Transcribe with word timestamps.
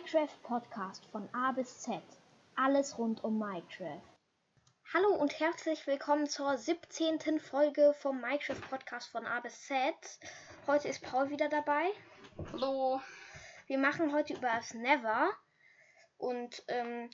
Minecraft 0.00 0.42
Podcast 0.44 1.04
von 1.12 1.28
A 1.34 1.52
bis 1.52 1.80
Z. 1.80 2.00
Alles 2.56 2.96
rund 2.96 3.22
um 3.22 3.38
Minecraft. 3.38 4.00
Hallo 4.94 5.14
und 5.14 5.38
herzlich 5.38 5.86
willkommen 5.86 6.26
zur 6.26 6.56
17. 6.56 7.38
Folge 7.38 7.94
vom 8.00 8.18
Minecraft 8.18 8.62
Podcast 8.70 9.10
von 9.10 9.26
A 9.26 9.40
bis 9.40 9.66
Z. 9.66 9.94
Heute 10.66 10.88
ist 10.88 11.02
Paul 11.02 11.28
wieder 11.28 11.50
dabei. 11.50 11.90
Hallo. 12.50 13.02
Wir 13.66 13.76
machen 13.76 14.14
heute 14.14 14.32
über 14.32 14.48
das 14.48 14.72
Never 14.72 15.30
und 16.16 16.62
ähm, 16.68 17.10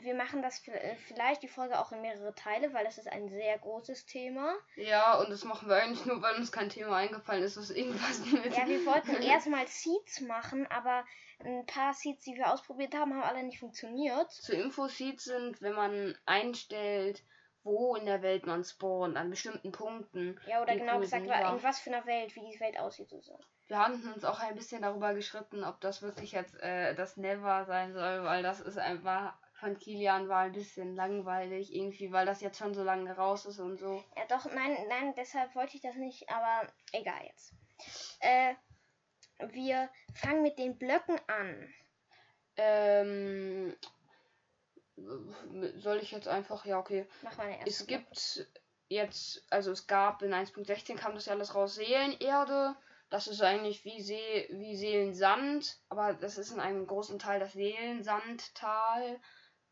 wir 0.00 0.14
machen 0.14 0.42
das 0.42 0.66
äh, 0.68 0.96
vielleicht 1.06 1.42
die 1.42 1.48
Folge 1.48 1.78
auch 1.78 1.92
in 1.92 2.00
mehrere 2.00 2.34
Teile, 2.34 2.72
weil 2.72 2.84
das 2.84 2.98
ist 2.98 3.08
ein 3.08 3.28
sehr 3.28 3.58
großes 3.58 4.06
Thema. 4.06 4.54
Ja, 4.76 5.18
und 5.18 5.30
das 5.30 5.44
machen 5.44 5.68
wir 5.68 5.76
eigentlich 5.76 6.04
nur, 6.06 6.20
weil 6.22 6.34
uns 6.36 6.50
kein 6.52 6.68
Thema 6.68 6.96
eingefallen 6.96 7.42
ist, 7.42 7.56
was 7.56 7.70
irgendwas 7.70 8.18
mit. 8.32 8.56
Ja, 8.56 8.66
wir 8.66 8.84
wollten 8.84 9.10
erstmal 9.22 9.66
Seeds 9.66 10.20
machen, 10.22 10.66
aber 10.70 11.04
ein 11.38 11.66
paar 11.66 11.94
Seeds, 11.94 12.24
die 12.24 12.34
wir 12.34 12.52
ausprobiert 12.52 12.94
haben, 12.94 13.14
haben 13.14 13.22
alle 13.22 13.42
nicht 13.42 13.60
funktioniert. 13.60 14.30
Zu 14.30 14.54
Info 14.54 14.88
Seeds 14.88 15.24
sind, 15.24 15.60
wenn 15.62 15.74
man 15.74 16.16
einstellt, 16.24 17.22
wo 17.62 17.96
in 17.96 18.06
der 18.06 18.22
Welt 18.22 18.46
man 18.46 18.64
spawnt, 18.64 19.16
an 19.16 19.30
bestimmten 19.30 19.72
Punkten. 19.72 20.40
Ja, 20.46 20.62
oder 20.62 20.76
genau 20.76 21.00
gesagt, 21.00 21.26
ja. 21.26 21.52
in 21.52 21.62
was 21.62 21.80
für 21.80 21.92
einer 21.92 22.06
Welt, 22.06 22.34
wie 22.34 22.52
die 22.52 22.60
Welt 22.60 22.78
aussieht 22.78 23.12
und 23.12 23.24
so. 23.24 23.38
Wir 23.66 23.80
hatten 23.80 24.12
uns 24.12 24.24
auch 24.24 24.38
ein 24.38 24.54
bisschen 24.54 24.82
darüber 24.82 25.12
geschritten, 25.14 25.64
ob 25.64 25.80
das 25.80 26.00
wirklich 26.00 26.32
jetzt 26.32 26.54
äh, 26.60 26.94
das 26.94 27.16
Never 27.16 27.64
sein 27.66 27.92
soll, 27.92 28.22
weil 28.22 28.44
das 28.44 28.60
ist 28.60 28.78
einfach 28.78 29.34
von 29.58 29.78
Kilian 29.78 30.28
war 30.28 30.40
ein 30.42 30.52
bisschen 30.52 30.94
langweilig 30.94 31.74
irgendwie, 31.74 32.12
weil 32.12 32.26
das 32.26 32.40
jetzt 32.40 32.58
schon 32.58 32.74
so 32.74 32.82
lange 32.82 33.16
raus 33.16 33.46
ist 33.46 33.58
und 33.58 33.78
so. 33.78 34.02
Ja, 34.16 34.24
doch, 34.28 34.44
nein, 34.52 34.76
nein, 34.88 35.14
deshalb 35.16 35.54
wollte 35.54 35.76
ich 35.76 35.82
das 35.82 35.96
nicht, 35.96 36.28
aber 36.28 36.68
egal 36.92 37.24
jetzt. 37.24 37.54
Äh, 38.20 38.54
wir 39.48 39.88
fangen 40.14 40.42
mit 40.42 40.58
den 40.58 40.78
Blöcken 40.78 41.18
an. 41.26 41.74
Ähm, 42.56 43.76
soll 45.76 45.98
ich 45.98 46.10
jetzt 46.10 46.28
einfach, 46.28 46.64
ja, 46.64 46.78
okay. 46.78 47.06
Mach 47.22 47.36
mal 47.36 47.54
Es 47.66 47.84
Block. 47.84 48.00
gibt 48.00 48.46
jetzt, 48.88 49.44
also 49.50 49.72
es 49.72 49.86
gab 49.86 50.22
in 50.22 50.32
1.16 50.32 50.96
kam 50.96 51.14
das 51.14 51.26
ja 51.26 51.32
alles 51.32 51.54
raus, 51.54 51.74
Seelenerde. 51.74 52.76
Das 53.08 53.28
ist 53.28 53.40
eigentlich 53.40 53.84
wie, 53.84 54.02
See, 54.02 54.48
wie 54.50 54.76
Seelensand, 54.76 55.78
aber 55.88 56.14
das 56.14 56.38
ist 56.38 56.50
in 56.50 56.60
einem 56.60 56.86
großen 56.86 57.18
Teil 57.18 57.38
das 57.38 57.52
Seelensandtal. 57.52 59.20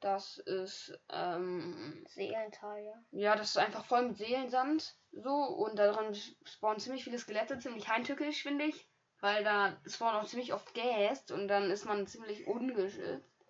Das 0.04 0.36
ist 0.36 0.92
ähm, 1.10 2.04
Seelental, 2.10 2.78
ja. 2.84 2.92
Ja, 3.10 3.36
das 3.36 3.48
ist 3.48 3.56
einfach 3.56 3.86
voll 3.86 4.02
mit 4.08 4.18
Seelensand. 4.18 4.94
So, 5.12 5.32
und 5.32 5.78
darin 5.78 6.14
spawnen 6.44 6.78
ziemlich 6.78 7.04
viele 7.04 7.18
Skelette, 7.18 7.58
ziemlich 7.58 7.88
heimtückisch, 7.88 8.42
finde 8.42 8.66
ich. 8.66 8.86
Weil 9.20 9.44
da 9.44 9.80
spawnen 9.86 10.20
auch 10.20 10.26
ziemlich 10.26 10.52
oft 10.52 10.74
Gäst 10.74 11.32
und 11.32 11.48
dann 11.48 11.70
ist 11.70 11.86
man 11.86 12.06
ziemlich 12.06 12.46
ungeschützt. 12.46 13.46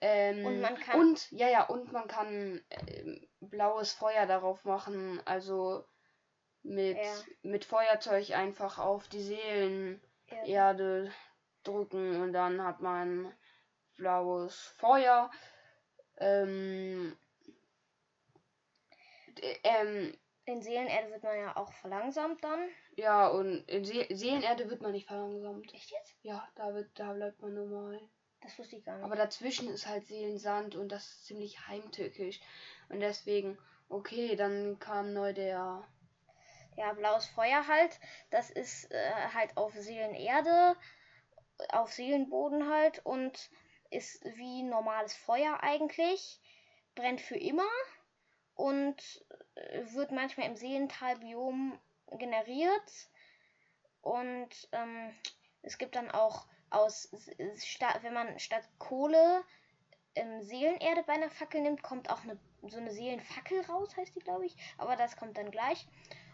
Ähm, 0.00 0.46
und 0.46 0.62
man 0.62 0.74
kann. 0.76 1.00
Und, 1.00 1.30
ja, 1.32 1.50
ja, 1.50 1.66
und 1.66 1.92
man 1.92 2.08
kann 2.08 2.64
äh, 2.70 3.20
blaues 3.40 3.92
Feuer 3.92 4.24
darauf 4.24 4.64
machen. 4.64 5.20
Also 5.26 5.84
mit, 6.62 6.96
ja. 6.96 7.12
mit 7.42 7.66
Feuerzeug 7.66 8.30
einfach 8.30 8.78
auf 8.78 9.06
die 9.08 9.20
Seelenerde 9.20 10.00
ja. 10.44 11.12
drücken 11.62 12.22
und 12.22 12.32
dann 12.32 12.64
hat 12.64 12.80
man 12.80 13.30
blaues 13.96 14.74
Feuer. 14.78 15.30
Ähm, 16.20 17.16
ähm, 19.62 20.14
in 20.44 20.62
Seelenerde 20.62 21.10
wird 21.10 21.22
man 21.22 21.38
ja 21.38 21.56
auch 21.56 21.72
verlangsamt 21.74 22.42
dann. 22.42 22.68
Ja, 22.96 23.28
und 23.28 23.68
in 23.68 23.84
See 23.84 24.06
Seelenerde 24.10 24.70
wird 24.70 24.80
man 24.80 24.92
nicht 24.92 25.06
verlangsamt. 25.06 25.72
Echt 25.74 25.90
jetzt? 25.90 26.16
Ja, 26.22 26.48
da, 26.56 26.74
wird, 26.74 26.90
da 26.98 27.12
bleibt 27.12 27.40
man 27.42 27.54
normal. 27.54 28.00
Das 28.40 28.58
wusste 28.58 28.76
ich 28.76 28.84
gar 28.84 28.96
nicht. 28.96 29.04
Aber 29.04 29.16
dazwischen 29.16 29.68
ist 29.68 29.86
halt 29.86 30.06
Seelensand 30.06 30.74
und 30.74 30.90
das 30.90 31.04
ist 31.04 31.26
ziemlich 31.26 31.68
heimtückisch. 31.68 32.40
Und 32.88 33.00
deswegen, 33.00 33.58
okay, 33.88 34.36
dann 34.36 34.78
kam 34.78 35.12
neu 35.12 35.32
der. 35.32 35.86
Ja, 36.76 36.92
blaues 36.92 37.26
Feuer 37.26 37.66
halt. 37.66 37.98
Das 38.30 38.50
ist 38.50 38.90
äh, 38.92 39.10
halt 39.34 39.56
auf 39.56 39.74
Seelenerde, 39.74 40.76
auf 41.70 41.92
Seelenboden 41.92 42.70
halt 42.70 43.04
und 43.04 43.50
ist 43.90 44.24
wie 44.36 44.62
normales 44.62 45.14
Feuer 45.16 45.62
eigentlich, 45.62 46.40
brennt 46.94 47.20
für 47.20 47.36
immer 47.36 47.68
und 48.54 49.24
äh, 49.54 49.84
wird 49.92 50.10
manchmal 50.10 50.46
im 50.46 50.56
Seelentalbiom 50.56 51.78
generiert. 52.18 53.08
Und 54.02 54.68
ähm, 54.72 55.14
es 55.62 55.78
gibt 55.78 55.96
dann 55.96 56.10
auch 56.10 56.46
aus, 56.70 57.10
wenn 58.02 58.14
man 58.14 58.38
statt 58.38 58.68
Kohle 58.78 59.44
ähm, 60.14 60.42
Seelenerde 60.42 61.02
bei 61.06 61.14
einer 61.14 61.30
Fackel 61.30 61.60
nimmt, 61.60 61.82
kommt 61.82 62.10
auch 62.10 62.22
eine, 62.22 62.38
so 62.66 62.78
eine 62.78 62.90
Seelenfackel 62.90 63.60
raus, 63.62 63.96
heißt 63.96 64.14
die, 64.14 64.20
glaube 64.20 64.46
ich. 64.46 64.56
Aber 64.76 64.96
das 64.96 65.16
kommt 65.16 65.38
dann 65.38 65.50
gleich. 65.50 65.86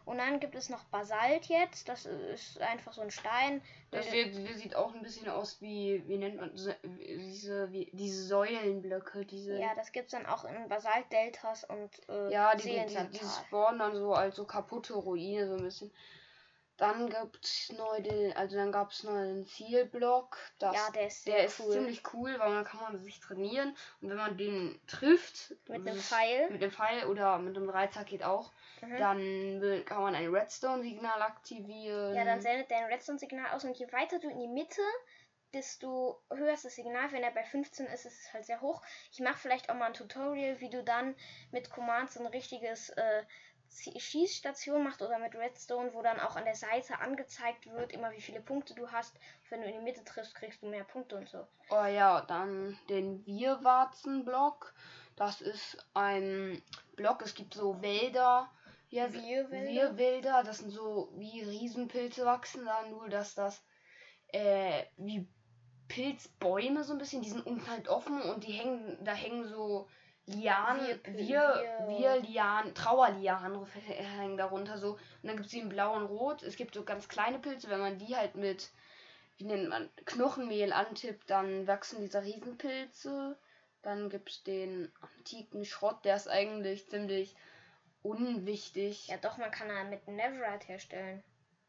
Und 0.05 0.19
dann 0.19 0.39
gibt 0.39 0.55
es 0.55 0.69
noch 0.69 0.85
Basalt 0.85 1.47
jetzt. 1.47 1.89
Das 1.89 2.05
ist 2.05 2.61
einfach 2.61 2.93
so 2.93 3.01
ein 3.01 3.11
Stein. 3.11 3.63
Das 3.91 4.11
sieht, 4.11 4.35
sieht 4.57 4.77
auch 4.77 4.95
ein 4.95 5.03
bisschen 5.03 5.29
aus 5.29 5.63
wie, 5.63 6.03
wie 6.07 6.19
nennt 6.19 6.37
man 6.37 6.51
diese, 6.55 7.73
wie, 7.73 7.91
diese 7.93 8.25
Säulenblöcke. 8.25 9.25
Diese 9.25 9.59
ja, 9.59 9.75
das 9.75 9.93
gibt 9.93 10.07
es 10.07 10.13
dann 10.13 10.27
auch 10.27 10.45
in 10.45 10.69
Basaltdeltas 10.69 11.65
und 11.65 11.91
äh, 12.09 12.31
Ja, 12.31 12.55
die, 12.55 12.65
die, 12.65 12.87
die, 12.87 13.19
die 13.19 13.25
spawnen 13.25 13.79
dann 13.79 13.97
so 13.97 14.13
als 14.13 14.37
so 14.37 14.45
kaputte 14.45 14.95
Ruine 14.95 15.47
so 15.47 15.55
ein 15.55 15.63
bisschen. 15.63 15.91
Dann 16.77 17.09
gibt's 17.09 17.71
neu 17.73 18.01
den, 18.03 18.33
also 18.37 18.57
dann 18.57 18.73
gab 18.73 18.91
es 18.91 19.05
neu 19.05 19.13
den 19.13 19.47
Zielblock. 19.47 20.37
Das, 20.59 20.75
ja, 20.75 20.91
der 20.91 21.07
ist, 21.07 21.27
der 21.27 21.45
ist 21.45 21.61
cool. 21.61 21.73
ziemlich 21.73 22.03
cool, 22.13 22.35
weil 22.39 22.51
man 22.51 22.65
kann 22.65 22.81
man 22.81 22.99
sich 23.01 23.21
trainieren 23.21 23.77
und 24.01 24.11
wenn 24.11 24.17
man 24.17 24.37
den 24.37 24.81
trifft 24.89 25.55
mit 25.69 25.87
einem 25.87 26.01
Pfeil, 26.01 26.51
mit 26.51 26.63
dem 26.63 26.73
Pfeil 26.73 27.07
oder 27.07 27.39
mit 27.39 27.55
dem 27.55 27.69
Dreizack 27.69 28.07
geht 28.07 28.25
auch, 28.25 28.53
mhm. 28.83 28.97
dann 28.99 29.85
kann 29.85 30.03
man 30.03 30.17
ein 30.17 30.35
Redstone-Signal 30.35 31.23
aktivieren. 31.23 32.15
Ja, 32.15 32.25
dann 32.25 32.41
sendet 32.41 32.71
der 32.71 32.79
ein 32.79 32.93
Redstone-Signal 32.93 33.53
aus 33.53 33.65
und 33.65 33.77
je 33.79 33.91
weiter 33.93 34.19
du 34.19 34.29
in 34.29 34.41
die 34.41 34.49
Mitte 34.49 34.83
desto 35.55 36.21
höher 36.31 36.53
ist 36.53 36.65
das 36.65 36.75
Signal. 36.75 37.13
Wenn 37.13 37.23
er 37.23 37.31
bei 37.31 37.45
15 37.45 37.87
ist, 37.87 38.05
ist 38.05 38.21
es 38.21 38.33
halt 38.33 38.45
sehr 38.45 38.61
hoch. 38.61 38.83
Ich 39.13 39.21
mache 39.21 39.39
vielleicht 39.39 39.71
auch 39.71 39.75
mal 39.75 39.87
ein 39.87 39.95
Tutorial, 39.95 40.61
wie 40.61 40.71
du 40.71 40.83
dann 40.83 41.15
mit 41.53 41.71
Commands 41.71 42.19
ein 42.19 42.27
richtiges 42.27 42.91
äh, 42.91 43.23
Schießstation 43.75 44.85
macht 44.85 45.03
oder 45.03 45.19
mit 45.19 45.35
Redstone, 45.35 45.93
wo 45.93 46.03
dann 46.03 46.21
auch 46.21 46.37
an 46.37 46.45
der 46.45 46.55
Seite 46.55 46.99
angezeigt 47.01 47.67
wird, 47.71 47.93
immer 47.93 48.13
wie 48.13 48.21
viele 48.21 48.41
Punkte 48.41 48.75
du 48.75 48.91
hast. 48.91 49.17
Wenn 49.51 49.61
du 49.61 49.67
in 49.67 49.79
die 49.79 49.85
Mitte 49.85 50.05
triffst, 50.05 50.35
kriegst 50.35 50.63
du 50.63 50.67
mehr 50.67 50.85
Punkte 50.85 51.17
und 51.17 51.29
so. 51.29 51.47
Oh 51.71 51.85
ja, 51.85 52.21
dann 52.23 52.79
den 52.89 53.25
Wirwarzen-Block. 53.27 54.75
Das 55.17 55.41
ist 55.41 55.77
ein 55.95 56.63
Block, 56.97 57.23
es 57.23 57.35
gibt 57.35 57.55
so 57.55 57.81
Wälder. 57.83 58.51
Ja, 58.91 59.13
Wirwälder. 59.13 59.71
Wirwälder, 59.71 60.43
das 60.45 60.59
sind 60.59 60.71
so 60.71 61.13
wie 61.17 61.43
Riesenpilze 61.43 62.25
wachsen 62.25 62.65
da, 62.65 62.87
nur 62.87 63.09
dass 63.09 63.35
das 63.35 63.63
äh, 64.29 64.85
wie 64.97 65.27
Pilzbäume 65.89 66.85
so 66.85 66.93
ein 66.93 66.99
bisschen, 66.99 67.23
die 67.23 67.31
sind 67.31 67.47
unten 67.47 67.69
halt 67.69 67.89
offen 67.89 68.21
und 68.23 68.45
die 68.45 68.53
hängen, 68.53 68.97
da 69.05 69.13
hängen 69.13 69.47
so 69.47 69.89
Lianen, 70.27 71.01
wir, 71.07 71.85
wir, 71.87 72.21
Lianen, 72.23 72.75
Trauerlianen 72.75 73.67
hängen 73.67 74.39
darunter 74.39 74.79
so. 74.79 74.93
Und 74.93 75.01
dann 75.23 75.37
gibt 75.37 75.47
es 75.47 75.53
die 75.53 75.61
in 75.61 75.69
blau 75.69 75.95
und 75.95 76.07
rot. 76.07 76.43
Es 76.43 76.57
gibt 76.57 76.75
so 76.75 76.83
ganz 76.83 77.09
kleine 77.09 77.39
Pilze, 77.39 77.69
wenn 77.69 77.81
man 77.81 77.99
die 77.99 78.17
halt 78.17 78.35
mit, 78.35 78.71
wie 79.37 79.45
nennt 79.45 79.69
man, 79.69 79.91
Knochenmehl 80.07 80.73
antippt, 80.73 81.29
dann 81.29 81.67
wachsen 81.67 82.01
diese 82.01 82.23
Riesenpilze. 82.23 83.37
Dann 83.83 84.09
gibt 84.09 84.31
es 84.31 84.43
den 84.45 84.91
antiken 85.03 85.67
Schrott, 85.67 86.05
der 86.05 86.17
ist 86.17 86.29
eigentlich 86.29 86.89
ziemlich 86.89 87.37
unwichtig. 88.03 89.09
Ja 89.09 89.19
doch, 89.19 89.37
man 89.37 89.51
kann 89.51 89.69
da 89.69 89.85
mit 89.85 90.09
Neverite 90.09 90.69
herstellen. 90.69 91.23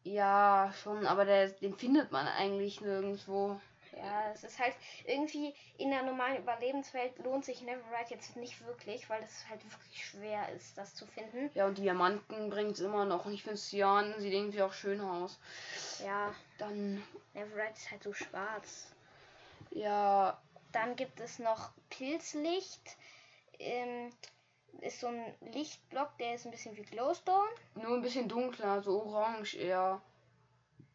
Ja, 0.03 0.71
schon, 0.81 1.05
aber 1.07 1.25
der, 1.25 1.49
den 1.49 1.75
findet 1.75 2.11
man 2.11 2.27
eigentlich 2.27 2.79
nirgendwo. 2.79 3.59
Ja, 3.97 4.31
es 4.33 4.43
ist 4.43 4.59
halt 4.59 4.75
irgendwie 5.05 5.53
in 5.77 5.89
der 5.89 6.03
normalen 6.03 6.37
Überlebenswelt 6.37 7.17
lohnt 7.19 7.45
sich 7.45 7.61
Neverite 7.61 8.13
jetzt 8.13 8.35
nicht 8.35 8.65
wirklich, 8.65 9.09
weil 9.09 9.23
es 9.23 9.47
halt 9.49 9.63
wirklich 9.63 10.05
schwer 10.05 10.49
ist, 10.49 10.77
das 10.77 10.95
zu 10.95 11.05
finden. 11.05 11.49
Ja, 11.53 11.65
und 11.67 11.77
Diamanten 11.77 12.49
bringt 12.49 12.73
es 12.73 12.81
immer 12.81 13.05
noch. 13.05 13.25
Und 13.25 13.33
ich 13.33 13.43
finde 13.43 13.57
Cyan 13.57 14.19
sieht 14.19 14.33
irgendwie 14.33 14.61
auch 14.61 14.73
schön 14.73 14.99
aus. 14.99 15.39
Ja. 16.03 16.33
Dann. 16.57 17.01
Neverite 17.33 17.73
ist 17.73 17.91
halt 17.91 18.03
so 18.03 18.13
schwarz. 18.13 18.91
Ja. 19.71 20.41
Dann 20.71 20.95
gibt 20.95 21.19
es 21.21 21.39
noch 21.39 21.71
Pilzlicht. 21.89 22.97
Ähm, 23.59 24.11
ist 24.81 24.99
so 24.99 25.07
ein 25.07 25.33
Lichtblock, 25.53 26.17
der 26.17 26.35
ist 26.35 26.45
ein 26.45 26.51
bisschen 26.51 26.75
wie 26.75 26.83
Glowstone. 26.83 27.49
Nur 27.75 27.95
ein 27.95 28.01
bisschen 28.01 28.27
dunkler, 28.27 28.81
so 28.81 29.01
orange 29.03 29.55
eher. 29.55 30.01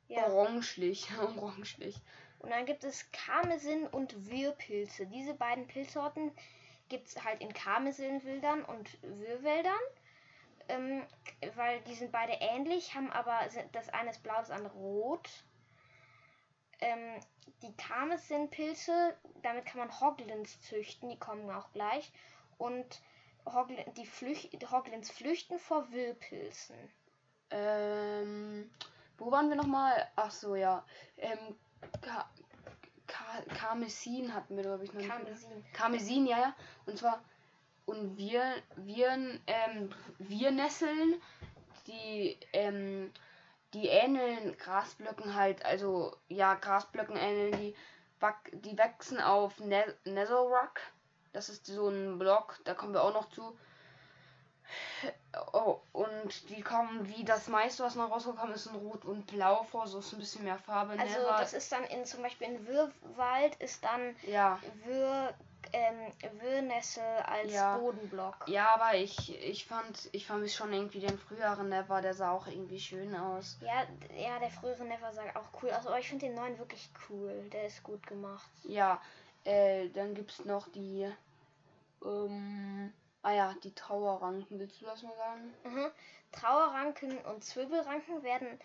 Ja. 0.09 0.27
Orangelich, 0.27 1.09
orangelich. 1.19 1.97
Und 2.41 2.51
dann 2.51 2.67
gibt 2.67 2.85
es 2.85 3.11
Karmesin 3.13 3.87
und 3.87 4.31
Wirrpilze. 4.31 5.07
Diese 5.07 5.35
beiden 5.35 5.67
Pilzsorten 5.67 6.33
gibt 6.89 7.09
es 7.09 7.25
halt 7.25 7.41
in 7.41 7.53
Karmesinwildern 7.53 8.65
und 8.65 8.99
Wirrwäldern. 9.03 9.81
Ähm, 10.69 11.07
weil 11.55 11.81
die 11.83 11.95
sind 11.95 12.13
beide 12.13 12.33
ähnlich, 12.35 12.95
haben 12.95 13.11
aber 13.11 13.41
das 13.73 13.89
eine 13.89 14.11
ist 14.11 14.23
blau, 14.23 14.37
das 14.37 14.51
andere 14.51 14.73
rot. 14.75 15.29
Ähm, 16.81 17.21
die 17.63 17.77
Kames-Pilze, 17.77 19.17
damit 19.43 19.67
kann 19.67 19.81
man 19.81 20.01
Hoglins 20.01 20.61
züchten, 20.63 21.09
die 21.11 21.19
kommen 21.19 21.51
auch 21.51 21.73
gleich. 21.73 22.13
Und 22.57 23.03
Hoglin, 23.47 23.85
die 23.97 24.07
Flüch 24.07 24.51
Hoglins 24.71 25.11
flüchten 25.11 25.59
vor 25.59 25.91
Willpilzen. 25.91 26.77
Ähm, 27.51 28.71
wo 29.19 29.31
waren 29.31 29.49
wir 29.49 29.57
nochmal? 29.57 30.09
Ach 30.17 30.31
so, 30.31 30.55
ja. 30.55 30.85
Ähm, 31.17 31.57
Ka 32.01 32.29
Ka 33.07 33.43
Karmesin 33.55 34.33
hatten 34.35 34.57
wir, 34.57 34.63
glaube 34.63 34.85
ich, 34.85 34.93
noch 34.93 35.03
Karmesin. 35.07 35.65
Karmesin, 35.73 36.27
ja, 36.27 36.39
ja. 36.39 36.55
Und 36.87 36.99
zwar, 36.99 37.23
und 37.87 38.17
wir, 38.17 38.43
wir, 38.77 39.09
ähm, 39.47 39.91
wir 40.19 40.51
Nesseln, 40.53 41.21
die, 41.87 42.39
ähm, 42.53 43.13
die 43.75 43.89
ähneln 43.89 44.57
Grasblöcken 44.59 45.35
halt, 45.35 45.65
also, 45.65 46.17
ja, 46.29 46.55
Grasblöcken 46.55 47.17
ähneln 47.17 47.61
die, 47.61 47.75
die 48.53 48.79
wachsen 48.79 49.21
auf 49.21 49.59
ne 49.61 49.95
Netherrock. 50.05 50.81
Das 51.33 51.49
ist 51.49 51.67
so 51.67 51.89
ein 51.89 52.19
Block, 52.19 52.61
da 52.65 52.75
kommen 52.75 52.93
wir 52.93 53.03
auch 53.03 53.15
noch 53.15 53.31
zu. 53.31 53.57
Oh, 55.53 55.79
und 55.93 56.51
die 56.51 56.61
kommen, 56.63 57.09
wie 57.09 57.25
das 57.25 57.49
meiste, 57.49 57.85
was 57.85 57.95
noch 57.95 58.11
rausgekommen 58.11 58.55
ist, 58.55 58.67
in 58.67 58.75
Rot 58.75 59.05
und 59.05 59.27
Blau 59.27 59.63
vor, 59.65 59.87
so 59.87 60.01
ist 60.01 60.13
ein 60.13 60.19
bisschen 60.19 60.45
mehr 60.45 60.59
Farbe. 60.59 60.93
Also 60.99 61.19
Never. 61.19 61.37
das 61.39 61.53
ist 61.53 61.71
dann 61.71 61.85
in 61.85 62.05
zum 62.05 62.23
Beispiel 62.23 62.49
in 62.49 62.67
Wirrwald 62.67 63.55
ist 63.57 63.85
dann 63.85 64.17
ja. 64.27 64.59
Wirr, 64.85 65.35
ähm, 65.73 66.13
Wirrnessel 66.41 67.05
als 67.25 67.53
ja. 67.53 67.79
Bodenblock. 67.79 68.47
Ja, 68.49 68.75
aber 68.75 68.97
ich, 68.97 69.41
ich 69.45 69.67
fand, 69.67 70.09
ich 70.13 70.27
fand 70.27 70.51
schon 70.51 70.73
irgendwie 70.73 71.01
den 71.01 71.19
früheren 71.19 71.69
Never, 71.69 72.01
der 72.03 72.15
sah 72.15 72.33
auch 72.33 72.47
irgendwie 72.47 72.81
schön 72.81 73.15
aus. 73.15 73.59
Ja, 73.61 73.87
ja, 74.17 74.39
der 74.39 74.51
frühere 74.51 74.85
Never 74.85 75.13
sah 75.13 75.23
auch 75.35 75.63
cool 75.63 75.71
aus, 75.71 75.87
aber 75.87 75.99
ich 75.99 76.09
finde 76.09 76.27
den 76.27 76.35
neuen 76.35 76.59
wirklich 76.59 76.91
cool. 77.09 77.49
Der 77.53 77.67
ist 77.67 77.83
gut 77.83 78.05
gemacht. 78.07 78.51
Ja, 78.65 79.01
äh, 79.45 79.89
dann 79.91 80.15
gibt's 80.15 80.45
noch 80.45 80.69
die, 80.69 81.11
ähm, 82.05 82.93
Ah 83.23 83.33
ja, 83.33 83.55
die 83.63 83.75
Trauerranken. 83.75 84.59
Willst 84.59 84.81
du 84.81 84.87
das 84.87 85.03
mal 85.03 85.17
sagen? 85.17 85.55
Mhm. 85.65 85.91
Trauerranken 86.33 87.19
und 87.27 87.45
Zwiebelranken 87.45 88.23
werden 88.23 88.61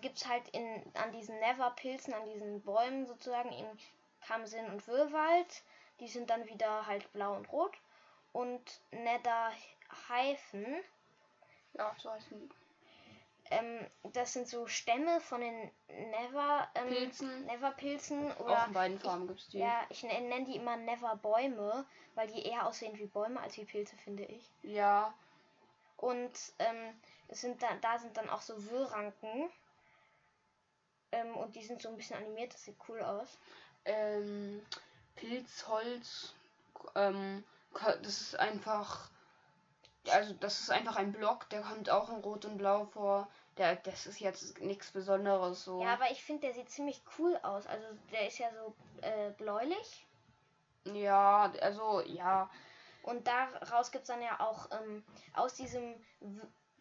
gibt's 0.00 0.26
halt 0.26 0.48
in 0.50 0.82
an 0.94 1.12
diesen 1.12 1.38
Neverpilzen, 1.38 2.12
an 2.12 2.24
diesen 2.26 2.60
Bäumen 2.62 3.06
sozusagen 3.06 3.52
in 3.52 3.66
Kamsin 4.26 4.66
und 4.66 4.86
Wirrwald. 4.86 5.62
Die 6.00 6.08
sind 6.08 6.28
dann 6.28 6.46
wieder 6.46 6.86
halt 6.86 7.10
blau 7.12 7.34
und 7.36 7.50
rot. 7.52 7.76
Und 8.32 8.80
Netherheifen. 8.90 10.66
Ja, 11.72 11.94
so 11.98 12.10
heißen 12.10 12.38
die. 12.38 12.50
Ähm, 13.50 13.86
das 14.12 14.32
sind 14.32 14.48
so 14.48 14.66
Stämme 14.66 15.20
von 15.20 15.40
den 15.40 15.70
Never 15.88 16.68
ähm, 16.74 16.88
Pilzen. 16.88 17.46
Never 17.46 17.70
Pilzen 17.72 18.32
oder 18.32 18.62
auch 18.62 18.66
in 18.66 18.72
beiden 18.72 18.98
Farben 18.98 19.26
gibt 19.26 19.40
es 19.40 19.48
die. 19.48 19.58
Ja, 19.58 19.82
ich 19.88 20.02
nenne 20.02 20.44
die 20.44 20.56
immer 20.56 20.76
Never 20.76 21.16
Bäume, 21.16 21.86
weil 22.14 22.28
die 22.28 22.44
eher 22.44 22.66
aussehen 22.66 22.98
wie 22.98 23.06
Bäume 23.06 23.40
als 23.40 23.56
wie 23.56 23.64
Pilze, 23.64 23.96
finde 23.98 24.24
ich. 24.24 24.50
Ja. 24.62 25.14
Und 25.96 26.32
ähm, 26.58 26.94
es 27.28 27.40
sind 27.40 27.62
da, 27.62 27.68
da 27.80 27.98
sind 27.98 28.16
dann 28.16 28.28
auch 28.28 28.42
so 28.42 28.70
Wirranken. 28.70 29.50
Ähm, 31.12 31.36
und 31.36 31.54
die 31.54 31.64
sind 31.64 31.82
so 31.82 31.88
ein 31.88 31.96
bisschen 31.96 32.16
animiert, 32.16 32.52
das 32.52 32.64
sieht 32.64 32.76
cool 32.88 33.00
aus. 33.00 33.38
Ähm, 33.84 34.60
Pilzholz, 35.14 36.34
ähm, 36.94 37.44
das 38.02 38.20
ist 38.20 38.38
einfach 38.38 39.10
also 40.10 40.34
das 40.34 40.60
ist 40.60 40.70
einfach 40.70 40.96
ein 40.96 41.12
Block, 41.12 41.48
der 41.50 41.62
kommt 41.62 41.90
auch 41.90 42.08
in 42.08 42.16
Rot 42.16 42.44
und 42.44 42.58
Blau 42.58 42.84
vor. 42.86 43.28
Der, 43.58 43.76
das 43.76 44.06
ist 44.06 44.20
jetzt 44.20 44.60
nichts 44.60 44.90
Besonderes 44.90 45.64
so. 45.64 45.82
Ja, 45.82 45.94
aber 45.94 46.10
ich 46.10 46.22
finde, 46.22 46.42
der 46.42 46.54
sieht 46.54 46.70
ziemlich 46.70 47.02
cool 47.18 47.38
aus. 47.42 47.66
Also 47.66 47.86
der 48.12 48.26
ist 48.28 48.38
ja 48.38 48.48
so 48.52 48.74
äh, 49.00 49.30
bläulich. 49.30 50.06
Ja, 50.84 51.52
also 51.62 52.00
ja. 52.02 52.50
Und 53.02 53.26
daraus 53.26 53.90
gibt 53.92 54.02
es 54.02 54.08
dann 54.08 54.20
ja 54.20 54.40
auch, 54.40 54.68
ähm, 54.72 55.04
aus 55.34 55.54
diesem 55.54 55.94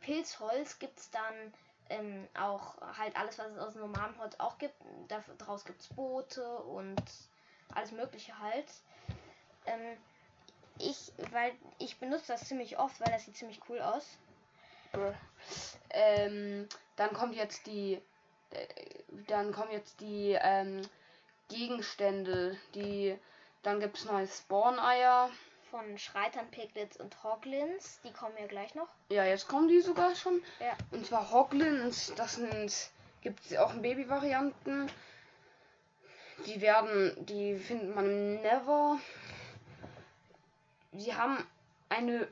Pilzholz 0.01 0.79
gibt 0.79 0.99
es 0.99 1.09
dann 1.11 1.53
ähm, 1.89 2.27
auch 2.37 2.75
halt 2.97 3.15
alles, 3.15 3.37
was 3.37 3.51
es 3.51 3.59
aus 3.59 3.75
normalem 3.75 4.17
Holz 4.19 4.35
auch 4.39 4.57
gibt. 4.57 4.75
Daraus 5.37 5.65
gibt 5.65 5.81
es 5.81 5.87
Boote 5.89 6.43
und 6.63 7.01
alles 7.73 7.91
Mögliche 7.91 8.37
halt. 8.39 8.67
Ähm, 9.65 9.97
ich, 10.79 11.11
weil 11.31 11.51
ich 11.79 11.97
benutze 11.97 12.33
das 12.33 12.47
ziemlich 12.47 12.77
oft, 12.77 12.99
weil 12.99 13.11
das 13.11 13.25
sieht 13.25 13.37
ziemlich 13.37 13.59
cool 13.69 13.81
aus. 13.81 14.05
Ähm, 15.89 16.67
dann 16.95 17.13
kommt 17.13 17.35
jetzt 17.35 17.67
die, 17.67 18.01
äh, 18.51 18.67
dann 19.27 19.51
kommen 19.51 19.71
jetzt 19.71 19.99
die 19.99 20.37
ähm, 20.39 20.81
Gegenstände, 21.49 22.57
die, 22.73 23.17
dann 23.63 23.79
gibt 23.79 23.97
es 23.97 24.05
neue 24.05 24.27
Spawn-Eier. 24.27 25.29
Von 25.71 25.97
Schreitern, 25.97 26.49
Piglets 26.51 26.97
und 26.97 27.21
Hoglins, 27.23 27.99
die 28.03 28.13
kommen 28.13 28.35
ja 28.39 28.47
gleich 28.47 28.75
noch. 28.75 28.87
Ja, 29.09 29.25
jetzt 29.25 29.47
kommen 29.47 29.67
die 29.67 29.81
sogar 29.81 30.15
schon. 30.15 30.41
Ja. 30.59 30.77
Und 30.91 31.05
zwar 31.05 31.31
Hoglins, 31.31 32.13
das 32.15 32.35
sind, 32.35 32.71
gibt 33.21 33.45
es 33.45 33.57
auch 33.57 33.73
in 33.73 33.81
Baby-Varianten. 33.81 34.89
Die 36.45 36.61
werden, 36.61 37.25
die 37.25 37.57
findet 37.57 37.93
man 37.93 38.05
im 38.05 38.41
Never 38.41 38.99
sie 40.97 41.15
haben 41.15 41.45
eine 41.89 42.27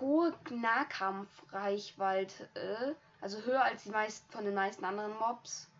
hohe 0.00 0.34
Nahkampfreichweite, 0.50 2.48
also 3.20 3.42
höher 3.42 3.62
als 3.62 3.84
die 3.84 3.90
meisten 3.90 4.30
von 4.30 4.44
den 4.44 4.54
meisten 4.54 4.84
anderen 4.84 5.16
Mobs. 5.18 5.70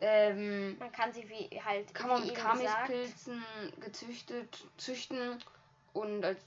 Ähm, 0.00 0.78
man 0.78 0.92
kann 0.92 1.12
sie 1.12 1.26
wie 1.28 1.48
halt 1.62 1.94
kann 1.94 2.08
man 2.08 2.26
mit 2.26 2.34
Kamispilzen 2.34 3.42
gezüchtet 3.80 4.66
züchten 4.76 5.42
und 5.94 6.22
als 6.22 6.44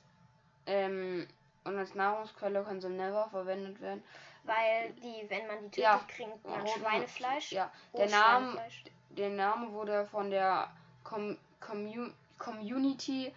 ähm, 0.68 1.28
und 1.64 1.78
als 1.78 1.96
Nahrungsquelle 1.96 2.64
kann 2.64 2.80
sie 2.80 2.90
never 2.90 3.28
verwendet 3.30 3.82
werden. 3.82 4.04
Weil 4.44 4.92
die, 5.04 5.30
wenn 5.30 5.48
man 5.48 5.58
die 5.72 5.82
tötet, 5.82 5.84
ja, 5.84 6.00
kriegt 6.08 6.46
man 6.46 6.68
Schweinefleisch. 6.68 7.52
Ja, 7.52 7.72
der 7.96 8.10
Name, 8.10 8.62
der 9.10 9.30
Name 9.30 9.72
wurde 9.74 10.06
von 10.06 10.30
der 10.30 10.72
Com 11.04 11.38
Commu 11.60 12.12
Community 12.38 13.34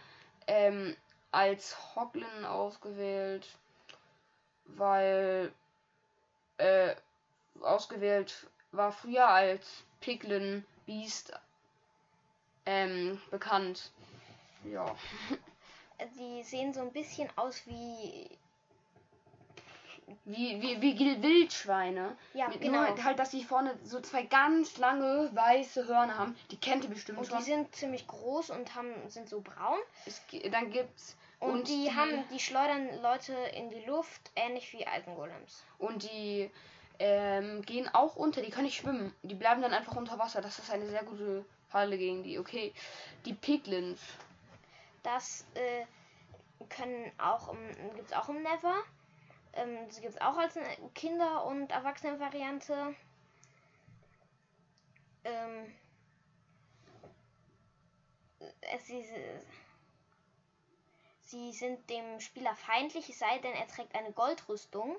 ähm, 0.47 0.95
als 1.33 1.77
Hoglin 1.97 2.45
ausgewählt, 2.45 3.49
weil 4.67 5.53
äh, 6.59 6.95
ausgewählt 7.61 8.47
war 8.71 8.93
früher 8.93 9.29
als 9.29 9.85
Piglin 10.01 10.65
Beast 10.87 11.33
ähm, 12.67 13.21
bekannt. 13.31 13.91
Ja. 14.65 14.95
Die 16.19 16.43
sehen 16.43 16.75
so 16.75 16.81
ein 16.81 16.93
bisschen 16.93 17.29
aus 17.37 17.63
wie 17.67 18.29
wie, 20.25 20.61
wie, 20.61 20.81
wie 20.81 21.23
Wildschweine. 21.23 22.17
Ja, 22.35 22.49
Mit 22.49 22.61
genau. 22.61 22.87
Nur 22.87 23.05
halt, 23.05 23.19
dass 23.19 23.31
sie 23.31 23.45
vorne 23.45 23.77
so 23.85 24.01
zwei 24.01 24.23
ganz 24.25 24.79
lange 24.79 25.31
weiße 25.35 25.89
Hörner 25.89 26.19
haben. 26.19 26.37
Die 26.51 26.57
kennt 26.57 26.85
ihr 26.85 26.91
bestimmt 26.91 27.19
und 27.19 27.27
schon. 27.27 27.39
Die 27.39 27.45
sind 27.45 27.75
ziemlich 27.75 28.07
groß 28.07 28.51
und 28.51 28.75
haben, 28.75 28.93
sind 29.09 29.29
so 29.29 29.41
braun. 29.41 29.79
Es, 30.07 30.21
dann 30.51 30.71
gibt's. 30.71 31.17
Und, 31.43 31.51
und 31.51 31.69
die, 31.69 31.85
die, 31.85 31.93
haben, 31.93 32.25
die 32.33 32.39
schleudern 32.39 33.03
Leute 33.03 33.35
in 33.35 33.69
die 33.69 33.85
Luft, 33.85 34.31
ähnlich 34.37 34.73
wie 34.73 34.87
Algengolems. 34.87 35.65
Und 35.77 36.05
die 36.05 36.49
ähm, 37.01 37.63
gehen 37.63 37.93
auch 37.93 38.15
unter, 38.15 38.43
die 38.43 38.51
können 38.51 38.67
nicht 38.67 38.77
schwimmen. 38.77 39.13
Die 39.25 39.35
bleiben 39.35 39.61
dann 39.61 39.73
einfach 39.73 39.97
unter 39.97 40.21
Wasser. 40.21 40.41
Das 40.41 40.61
ist 40.61 40.71
eine 40.71 40.89
sehr 40.89 41.03
gute 41.03 41.45
Falle 41.69 41.99
gegen 41.99 42.23
die. 42.23 42.39
Okay. 42.39 42.73
Die 43.25 43.35
Piglins. 43.35 44.01
Das 45.03 45.45
äh, 45.55 45.85
können 46.69 47.11
auch, 47.19 47.53
gibt 47.97 48.07
es 48.07 48.13
auch 48.13 48.29
im 48.29 48.41
Never. 48.41 48.77
Ähm, 49.55 49.79
das 49.89 50.01
gibt 50.01 50.15
es 50.15 50.21
auch 50.21 50.37
als 50.37 50.57
Kinder- 50.95 51.45
und 51.47 51.73
Erwachsene-Variante. 51.73 52.95
Ähm, 55.25 55.75
es, 58.61 58.87
sie, 58.87 59.05
sie 61.33 61.53
sind 61.53 61.89
dem 61.89 62.21
Spieler 62.21 62.55
feindlich, 62.55 63.09
es 63.09 63.19
sei 63.19 63.39
denn, 63.39 63.55
er 63.55 63.67
trägt 63.67 63.95
eine 63.95 64.13
Goldrüstung. 64.13 64.97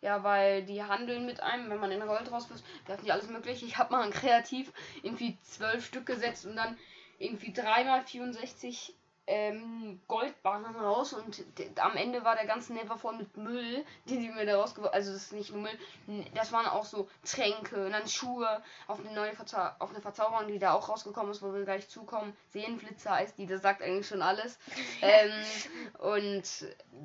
Ja, 0.00 0.22
weil 0.22 0.64
die 0.64 0.82
handeln 0.82 1.24
mit 1.24 1.40
einem, 1.40 1.70
wenn 1.70 1.80
man 1.80 1.90
in 1.90 2.06
Gold 2.06 2.30
rausfisst, 2.30 2.64
werfen 2.86 3.04
die 3.04 3.12
alles 3.12 3.28
mögliche. 3.28 3.64
Ich 3.64 3.78
habe 3.78 3.92
mal 3.92 4.10
kreativ 4.10 4.72
irgendwie 5.02 5.38
zwölf 5.42 5.84
Stück 5.84 6.06
gesetzt 6.06 6.46
und 6.46 6.56
dann 6.56 6.78
irgendwie 7.18 7.52
dreimal 7.52 8.02
64 8.02 8.94
ähm, 9.28 10.00
Goldbarren 10.08 10.74
raus 10.74 11.12
und 11.12 11.44
am 11.78 11.96
Ende 11.96 12.24
war 12.24 12.34
der 12.34 12.46
ganze 12.46 12.72
Never 12.72 12.96
voll 12.96 13.16
mit 13.16 13.36
Müll, 13.36 13.84
den 14.08 14.22
sie 14.22 14.30
mir 14.30 14.46
da 14.46 14.58
rausgeworfen 14.58 14.94
Also 14.94 15.12
das 15.12 15.24
ist 15.24 15.32
nicht 15.34 15.52
nur 15.52 15.62
Müll, 15.62 16.26
das 16.34 16.50
waren 16.50 16.66
auch 16.66 16.86
so 16.86 17.08
Tränke 17.24 17.86
und 17.86 17.92
dann 17.92 18.08
Schuhe 18.08 18.62
auf 18.86 19.00
eine 19.00 19.12
neue 19.12 19.34
Verzau 19.34 19.70
auf 19.78 19.90
eine 19.90 20.00
Verzauberung, 20.00 20.48
die 20.48 20.58
da 20.58 20.72
auch 20.72 20.88
rausgekommen 20.88 21.30
ist, 21.30 21.42
wo 21.42 21.52
wir 21.52 21.64
gleich 21.64 21.88
zukommen. 21.88 22.34
Seelenflitzer 22.48 23.12
heißt 23.12 23.36
die, 23.36 23.46
das 23.46 23.60
sagt 23.60 23.82
eigentlich 23.82 24.08
schon 24.08 24.22
alles. 24.22 24.58
ähm, 25.02 25.32
und 25.98 26.42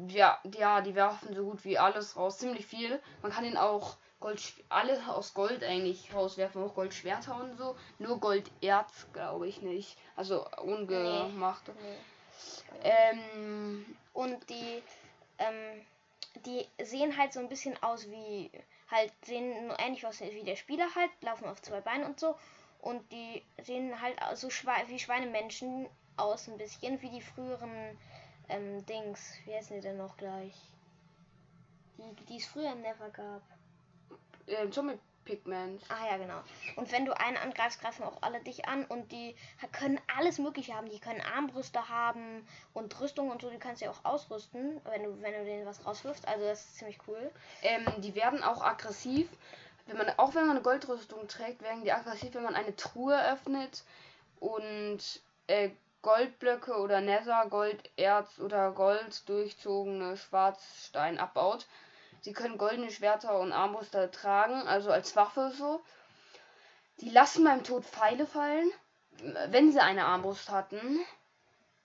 ja, 0.08 0.40
ja, 0.58 0.80
die 0.82 0.96
werfen 0.96 1.36
so 1.36 1.44
gut 1.44 1.66
wie 1.66 1.78
alles 1.78 2.16
raus, 2.16 2.38
ziemlich 2.38 2.66
viel. 2.66 3.02
Man 3.22 3.34
kann 3.34 3.44
ihn 3.44 3.58
auch 3.58 3.98
Gold, 4.22 4.42
alle 4.70 4.98
aus 5.10 5.34
Gold 5.34 5.62
eigentlich 5.66 6.14
rauswerfen, 6.14 6.64
auch 6.64 6.74
Goldschwerter 6.74 7.36
und 7.42 7.58
so. 7.58 7.76
Nur 8.00 8.22
Golderz 8.22 9.08
glaube 9.12 9.50
ich 9.50 9.62
nicht. 9.62 9.98
Also 10.16 10.48
ungemacht. 10.62 11.68
Nee. 11.68 11.74
Nee. 11.82 12.13
Ähm, 12.84 13.86
und 14.14 14.50
die, 14.50 14.84
ähm, 15.40 15.86
die 16.46 16.68
sehen 16.84 17.18
halt 17.18 17.34
so 17.34 17.40
ein 17.40 17.50
bisschen 17.50 17.82
aus 17.82 18.10
wie, 18.10 18.52
halt 18.90 19.14
sehen 19.26 19.68
nur 19.68 19.80
ähnlich 19.80 20.06
aus 20.06 20.22
wie 20.22 20.44
der 20.44 20.56
Spieler 20.56 20.88
halt, 20.96 21.12
laufen 21.22 21.48
auf 21.48 21.62
zwei 21.62 21.82
Beinen 21.82 22.06
und 22.06 22.20
so. 22.20 22.36
Und 22.80 23.10
die 23.12 23.44
sehen 23.62 24.02
halt 24.02 24.18
so 24.36 24.50
Schwe 24.50 24.74
wie 24.88 25.00
Schweinemenschen 25.00 25.88
aus 26.18 26.48
ein 26.48 26.58
bisschen, 26.58 27.02
wie 27.02 27.10
die 27.10 27.22
früheren 27.22 27.98
ähm, 28.50 28.86
Dings. 28.86 29.36
Wie 29.46 29.56
heißen 29.56 29.76
die 29.76 29.82
denn 29.82 29.98
noch 29.98 30.18
gleich? 30.18 30.54
Die, 31.98 32.26
die 32.26 32.38
es 32.38 32.46
früher 32.46 32.74
im 32.74 32.82
Never 32.82 33.10
gab 33.10 33.42
äh, 34.48 34.70
Zombie 34.70 35.00
Pigment. 35.26 35.82
Ah 35.90 36.12
ja, 36.12 36.18
genau. 36.18 36.40
Und 36.76 36.92
wenn 36.92 37.06
du 37.06 37.18
einen 37.18 37.38
angreifst, 37.38 37.82
greifen 37.82 38.04
auch 38.04 38.22
alle 38.22 38.40
dich 38.42 38.68
an 38.68 38.86
und 38.86 39.12
die 39.12 39.36
können 39.72 40.00
alles 40.18 40.40
Mögliche 40.40 40.74
haben. 40.74 40.90
Die 40.90 41.00
können 41.00 41.22
Armbrüste 41.22 41.90
haben 41.90 42.48
und 42.74 43.00
Rüstung 43.00 43.30
und 43.32 43.42
so. 43.42 43.50
Die 43.50 43.60
kannst 43.60 43.82
du 43.82 43.86
ja 43.86 43.92
auch 43.92 44.06
ausrüsten, 44.06 44.82
wenn 44.86 45.04
du, 45.04 45.22
wenn 45.22 45.34
du 45.34 45.46
denen 45.46 45.66
was 45.66 45.86
rauswirfst. 45.86 46.28
Also 46.28 46.46
das 46.46 46.62
ist 46.62 46.78
ziemlich 46.78 47.00
cool. 47.08 47.32
Ähm, 47.62 47.86
die 47.98 48.16
werden 48.16 48.44
auch 48.44 48.62
aggressiv. 48.62 49.30
Wenn 49.86 49.98
man, 49.98 50.08
auch 50.18 50.34
wenn 50.34 50.48
man 50.48 50.58
eine 50.58 50.64
Goldrüstung 50.64 51.28
trägt, 51.28 51.62
werden 51.62 51.84
die 51.84 51.92
aggressiv, 51.92 52.34
wenn 52.34 52.44
man 52.44 52.56
eine 52.56 52.76
Truhe 52.76 53.22
öffnet 53.32 53.84
und 54.40 55.22
äh, 55.48 55.72
Goldblöcke 56.04 56.78
oder 56.80 57.00
Nether, 57.00 57.48
Golderz 57.50 58.38
oder 58.40 58.72
Gold 58.72 59.28
durchzogene 59.28 60.18
Schwarzstein 60.18 61.18
abbaut. 61.18 61.66
Sie 62.24 62.32
können 62.32 62.58
goldene 62.58 62.90
Schwerter 62.90 63.38
und 63.38 63.52
Armbrüste 63.52 64.10
tragen, 64.10 64.66
also 64.66 64.92
als 64.92 65.14
Waffe 65.18 65.52
so. 65.58 65.84
Die 67.02 67.10
lassen 67.10 67.44
beim 67.44 67.66
Tod 67.66 67.84
Pfeile 67.84 68.26
fallen, 68.26 68.72
wenn 69.50 69.74
sie 69.74 69.82
eine 69.82 70.06
Armbrust 70.06 70.50
hatten. 70.50 71.02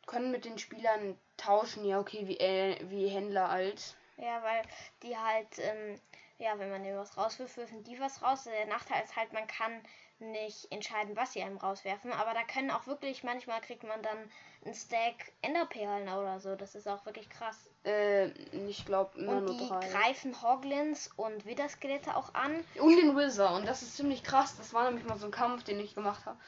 Können 0.06 0.30
mit 0.30 0.44
den 0.44 0.56
Spielern 0.56 1.18
tauschen, 1.36 1.84
ja 1.84 1.98
okay, 1.98 2.28
wie, 2.28 2.38
äh, 2.38 2.78
wie 2.88 3.08
Händler 3.08 3.48
alt. 3.48 3.96
Ja, 4.16 4.40
weil 4.44 4.62
die 5.02 5.16
halt, 5.16 5.58
ähm, 5.58 6.00
ja, 6.38 6.56
wenn 6.56 6.70
man 6.70 6.84
dem 6.84 6.96
was 6.96 7.16
rauswirft, 7.16 7.56
wirfen 7.56 7.82
die 7.82 7.98
was 7.98 8.22
raus. 8.22 8.44
Der 8.44 8.66
Nachteil 8.66 9.02
ist 9.02 9.16
halt, 9.16 9.32
man 9.32 9.48
kann 9.48 9.82
nicht 10.20 10.70
entscheiden, 10.70 11.16
was 11.16 11.32
sie 11.32 11.42
einem 11.42 11.58
rauswerfen. 11.58 12.12
Aber 12.12 12.34
da 12.34 12.42
können 12.42 12.70
auch 12.70 12.86
wirklich, 12.86 13.24
manchmal 13.24 13.60
kriegt 13.60 13.84
man 13.84 14.02
dann 14.02 14.18
ein 14.64 14.74
Stack 14.74 15.32
Enderperlen 15.42 16.08
oder 16.08 16.40
so. 16.40 16.56
Das 16.56 16.74
ist 16.74 16.88
auch 16.88 17.04
wirklich 17.06 17.28
krass. 17.30 17.70
Äh, 17.84 18.28
ich 18.68 18.84
glaube 18.84 19.18
immer 19.18 19.38
und 19.38 19.44
nur 19.46 19.58
die 19.58 19.68
drei. 19.68 19.88
greifen 19.88 20.42
Hoglins 20.42 21.10
und 21.16 21.46
Widerskelette 21.46 22.16
auch 22.16 22.34
an. 22.34 22.64
Und 22.80 22.96
den 22.96 23.16
Wizard. 23.16 23.60
Und 23.60 23.66
das 23.66 23.82
ist 23.82 23.96
ziemlich 23.96 24.22
krass. 24.22 24.56
Das 24.56 24.74
war 24.74 24.84
nämlich 24.84 25.06
mal 25.06 25.18
so 25.18 25.26
ein 25.26 25.32
Kampf, 25.32 25.64
den 25.64 25.80
ich 25.80 25.94
gemacht 25.94 26.26
habe. 26.26 26.38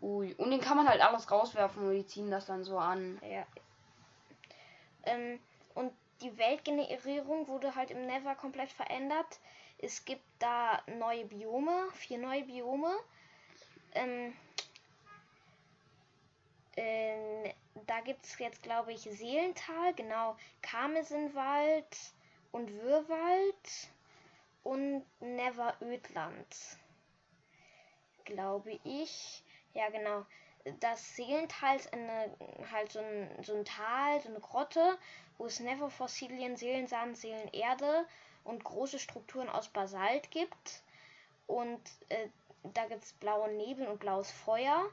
Ui. 0.00 0.34
Und 0.34 0.50
den 0.50 0.60
kann 0.60 0.76
man 0.76 0.88
halt 0.88 1.00
alles 1.00 1.30
rauswerfen 1.30 1.86
und 1.86 1.94
die 1.94 2.06
ziehen 2.06 2.30
das 2.30 2.46
dann 2.46 2.64
so 2.64 2.78
an. 2.78 3.20
Ja. 3.22 3.46
Ähm, 5.04 5.38
und 5.74 5.92
die 6.22 6.36
Weltgenerierung 6.38 7.48
wurde 7.48 7.74
halt 7.74 7.90
im 7.90 8.06
Never 8.06 8.34
komplett 8.34 8.70
verändert. 8.70 9.38
Es 9.78 10.04
gibt 10.04 10.24
da 10.40 10.82
neue 10.86 11.24
Biome, 11.24 11.88
vier 11.92 12.18
neue 12.18 12.44
Biome 12.44 12.96
ähm, 13.94 14.34
äh, 16.76 17.52
da 17.86 18.00
gibt 18.00 18.24
es 18.24 18.38
jetzt, 18.38 18.62
glaube 18.62 18.92
ich, 18.92 19.00
Seelental, 19.00 19.94
genau, 19.94 20.36
Karmesinwald 20.62 21.96
und 22.52 22.72
Würwald 22.80 23.88
und 24.62 25.04
Neverödland. 25.20 26.56
Glaube 28.24 28.78
ich. 28.84 29.42
Ja, 29.74 29.88
genau. 29.90 30.26
Das 30.80 31.16
Seelental 31.16 31.76
ist 31.76 31.92
eine, 31.92 32.30
halt 32.70 32.92
so 32.92 33.00
ein, 33.00 33.30
so 33.42 33.54
ein 33.54 33.64
Tal, 33.64 34.20
so 34.20 34.28
eine 34.28 34.40
Grotte, 34.40 34.98
wo 35.38 35.46
es 35.46 35.60
Neverfossilien, 35.60 36.56
Seelensand, 36.56 37.16
Seelenerde 37.16 38.06
und 38.44 38.64
große 38.64 38.98
Strukturen 38.98 39.48
aus 39.48 39.68
Basalt 39.68 40.30
gibt. 40.30 40.82
Und 41.46 41.80
äh, 42.10 42.28
da 42.62 42.86
gibt 42.86 43.04
es 43.04 43.12
blauen 43.14 43.56
Nebel 43.56 43.86
und 43.86 44.00
blaues 44.00 44.30
Feuer. 44.30 44.88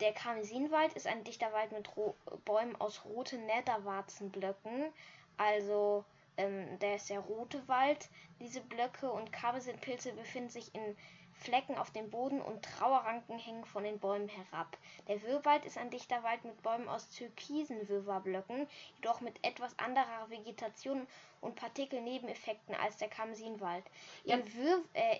Der 0.00 0.12
Karmesinwald 0.12 0.94
ist 0.94 1.06
ein 1.06 1.24
dichter 1.24 1.52
Wald 1.52 1.72
mit 1.72 1.96
Ro 1.96 2.14
Bäumen 2.44 2.74
aus 2.80 3.04
roten 3.04 3.46
Netherwarzenblöcken. 3.46 4.92
Also 5.36 6.04
ähm, 6.36 6.78
der 6.80 6.96
ist 6.96 7.10
der 7.10 7.20
rote 7.20 7.66
Wald. 7.68 8.08
Diese 8.40 8.60
Blöcke 8.60 9.10
und 9.10 9.32
Karmesinpilze 9.32 10.12
befinden 10.12 10.50
sich 10.50 10.74
in 10.74 10.96
Flecken 11.34 11.76
auf 11.76 11.90
dem 11.90 12.10
Boden 12.10 12.40
und 12.40 12.64
Trauerranken 12.64 13.38
hängen 13.38 13.64
von 13.64 13.84
den 13.84 13.98
Bäumen 13.98 14.28
herab. 14.28 14.76
Der 15.08 15.22
Wirrwald 15.22 15.64
ist 15.64 15.78
ein 15.78 15.90
dichter 15.90 16.22
Wald 16.22 16.44
mit 16.44 16.62
Bäumen 16.62 16.88
aus 16.88 17.08
türkisen 17.10 17.88
Wirrwarblöcken, 17.88 18.68
jedoch 18.96 19.20
mit 19.20 19.44
etwas 19.44 19.76
anderer 19.78 20.30
Vegetation 20.30 21.06
und 21.40 21.56
Partikelnebeneffekten 21.56 22.74
als 22.74 22.96
der 22.98 23.08
Kamsinwald. 23.08 23.84
Ja. 24.24 24.36
Im, 24.36 24.54
Wirr, 24.54 24.82
äh, 24.94 25.18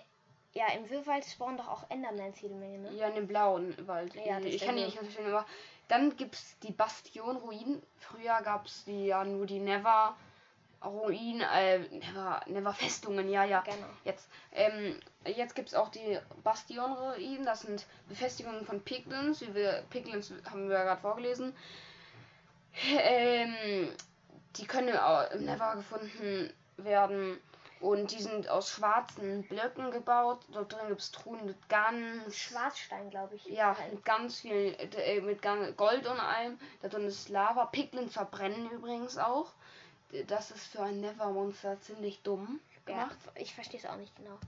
ja, 0.53 0.67
im 0.75 0.89
Wirrwald 0.89 1.25
spawnen 1.25 1.57
doch 1.57 1.67
auch 1.67 1.89
Endermans 1.89 2.39
jede 2.41 2.55
Menge, 2.55 2.79
ne? 2.79 2.91
Ja, 2.93 3.07
in 3.07 3.15
dem 3.15 3.27
blauen 3.27 3.75
Wald. 3.87 4.13
Ja, 4.15 4.39
ich 4.39 4.63
kann 4.63 4.75
die 4.75 4.85
nicht 4.85 4.97
verstehen, 4.97 5.27
aber 5.27 5.45
dann 5.87 6.15
gibt 6.15 6.35
es 6.35 6.57
die 6.59 6.71
Bastion-Ruinen. 6.71 7.81
Früher 7.97 8.41
gab 8.43 8.67
es 8.67 8.85
die 8.85 9.07
ja 9.07 9.23
nur 9.23 9.45
die 9.45 9.59
Never. 9.59 10.15
Ruinen, 10.83 11.41
äh, 11.41 11.79
Never, 11.79 12.41
Never 12.47 12.73
Festungen, 12.73 13.29
ja, 13.29 13.45
ja. 13.45 13.61
Genau. 13.61 13.87
Jetzt, 14.03 14.27
ähm, 14.51 14.99
jetzt 15.25 15.55
gibt 15.55 15.69
es 15.69 15.75
auch 15.75 15.89
die 15.89 16.19
Bastion-Ruinen, 16.43 17.45
das 17.45 17.61
sind 17.61 17.85
Befestigungen 18.09 18.65
von 18.65 18.81
Piglins, 18.81 19.41
wie 19.41 19.55
wir, 19.55 19.83
Piglins 19.89 20.33
haben 20.49 20.69
wir 20.69 20.83
gerade 20.83 21.01
vorgelesen. 21.01 21.55
Ähm, 22.91 23.89
die 24.57 24.65
können 24.65 24.97
auch 24.97 25.29
im 25.31 25.45
Never 25.45 25.75
gefunden 25.75 26.51
werden. 26.77 27.39
Und 27.83 28.11
die 28.11 28.21
sind 28.21 28.47
aus 28.47 28.69
schwarzen 28.69 29.43
Blöcken 29.43 29.91
gebaut. 29.91 30.39
Dort 30.53 30.71
drin 30.71 30.87
gibt 30.87 31.01
es 31.01 31.11
Truhen 31.11 31.45
mit 31.45 31.67
ganz. 31.67 32.33
Schwarzstein, 32.33 33.09
glaube 33.09 33.35
ich. 33.35 33.43
Ja, 33.47 33.75
mit 33.91 34.05
ganz 34.05 34.39
viel. 34.39 34.73
Äh, 34.95 35.19
mit 35.19 35.41
Gold 35.41 36.07
und 36.07 36.17
allem. 36.17 36.57
Da 36.81 36.87
drin 36.87 37.03
ist 37.03 37.27
Lava. 37.27 37.65
Piglins 37.65 38.13
verbrennen 38.13 38.71
übrigens 38.71 39.17
auch. 39.17 39.51
Das 40.27 40.49
ist 40.51 40.65
für 40.67 40.83
ein 40.83 41.01
Nevermonster 41.01 41.77
ziemlich 41.81 42.21
dumm 42.21 42.61
gemacht. 42.85 43.17
Ja, 43.25 43.41
ich 43.41 43.53
verstehe 43.53 43.81
es 43.81 43.85
auch 43.85 43.97
nicht 43.97 44.15
genau. 44.15 44.39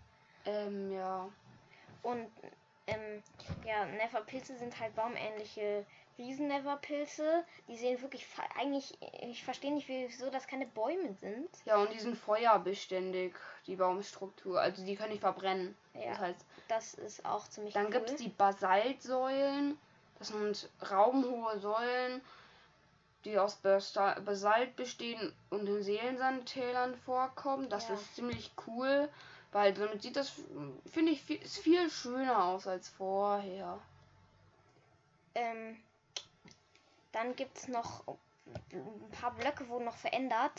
Ähm, 0.45 0.93
ja. 0.93 1.27
Und, 2.03 2.29
ähm, 2.87 3.21
ja, 3.65 3.83
Neverpilze 3.83 4.57
sind 4.57 4.79
halt 4.79 4.95
baumähnliche 4.95 5.85
Riesen-Neverpilze. 6.17 7.43
Die 7.67 7.77
sehen 7.77 8.01
wirklich 8.01 8.25
eigentlich. 8.57 8.97
Ich 9.21 9.43
verstehe 9.43 9.73
nicht, 9.73 9.87
wieso 9.87 10.29
das 10.29 10.47
keine 10.47 10.65
Bäume 10.65 11.13
sind. 11.21 11.49
Ja, 11.65 11.77
und 11.77 11.91
die 11.91 11.99
sind 11.99 12.17
feuerbeständig, 12.17 13.33
die 13.67 13.75
Baumstruktur. 13.75 14.59
Also 14.59 14.85
die 14.85 14.95
können 14.95 15.11
nicht 15.11 15.21
verbrennen. 15.21 15.75
Ja, 15.93 16.11
das, 16.11 16.19
heißt, 16.19 16.45
das 16.67 16.93
ist 16.95 17.25
auch 17.25 17.47
ziemlich 17.49 17.73
Dann 17.73 17.85
cool. 17.85 17.91
gibt 17.91 18.09
es 18.11 18.15
die 18.17 18.29
Basaltsäulen. 18.29 19.77
Das 20.19 20.29
sind 20.29 20.69
raumhohe 20.89 21.59
Säulen, 21.59 22.21
die 23.25 23.37
aus 23.37 23.55
Basalt 23.55 24.75
bestehen 24.75 25.33
und 25.49 25.67
in 25.67 25.83
Seelensandtälern 25.83 26.95
vorkommen. 26.95 27.69
Das 27.69 27.89
ja. 27.89 27.95
ist 27.95 28.15
ziemlich 28.15 28.51
cool, 28.67 29.09
weil 29.51 29.73
damit 29.73 30.01
sieht 30.01 30.15
das, 30.15 30.31
finde 30.85 31.11
ich, 31.11 31.21
viel, 31.21 31.41
ist 31.41 31.57
viel 31.57 31.89
schöner 31.89 32.45
aus 32.45 32.67
als 32.67 32.87
vorher. 32.87 33.79
Ähm, 35.33 35.77
dann 37.15 37.35
gibt 37.35 37.57
es 37.57 37.67
noch 37.67 38.03
ein 38.71 39.11
paar 39.11 39.33
Blöcke 39.33 39.67
wurden 39.69 39.85
noch 39.85 39.95
verändert. 39.95 40.51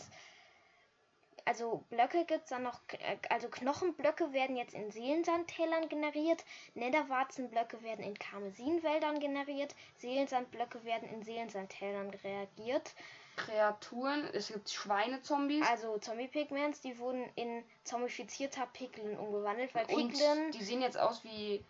Also 1.45 1.85
Blöcke 1.91 2.25
gibt 2.25 2.45
es 2.45 2.49
dann 2.49 2.65
noch, 2.65 2.81
also 3.29 3.49
Knochenblöcke 3.49 4.33
werden 4.33 4.57
jetzt 4.57 4.75
in 4.75 4.91
Seelensandtälern 4.91 5.89
generiert, 5.89 6.45
Netherwarzenblöcke 6.75 7.83
werden 7.83 8.05
in 8.05 8.19
Karmesinwäldern 8.19 9.21
generiert, 9.21 9.77
Seelensandblöcke 9.99 10.83
werden 10.83 11.09
in 11.09 11.23
Seelensandtälern 11.23 12.11
reagiert. 12.25 12.95
Kreaturen, 13.37 14.29
es 14.33 14.49
gibt 14.49 14.71
Schweinezombies. 14.71 15.65
Also 15.69 15.99
Zombie-Pigments, 15.99 16.81
die 16.81 16.99
wurden 16.99 17.25
in 17.37 17.63
zombifizierter 17.85 18.67
Piglin 18.73 19.17
umgewandelt, 19.17 19.73
weil 19.75 19.87
Piglin... 19.87 20.51
die 20.53 20.65
sehen 20.65 20.81
jetzt 20.81 20.99
aus 20.99 21.23
wie 21.23 21.63